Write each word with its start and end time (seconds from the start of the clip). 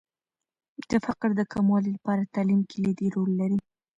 د 0.89 0.91
فقر 1.05 1.29
د 1.35 1.41
کموالي 1.53 1.89
لپاره 1.95 2.29
تعلیم 2.35 2.61
کلیدي 2.71 3.07
رول 3.15 3.31
لري. 3.41 3.59